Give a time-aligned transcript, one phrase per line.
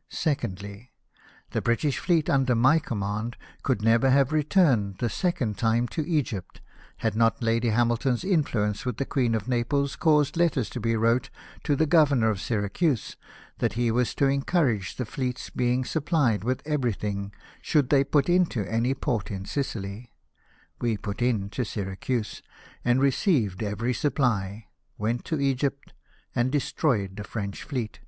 [0.26, 0.94] "Secondly:
[1.50, 6.62] The British fleet under my command could never have returned the second time to Egypt,
[7.00, 11.28] had not Lady Hamilton's influence with the Queen of Naples caused letters to be wrote
[11.64, 13.18] to the Governor of Syracuse,
[13.58, 18.64] that he was to encourage the fleet's being supplied with everything, should they put into
[18.64, 20.10] any port in Sicily.
[20.80, 22.40] We put into Syracuse,
[22.82, 25.92] and received every supply; went to Egypt,
[26.34, 28.00] and destroyed the French fleet.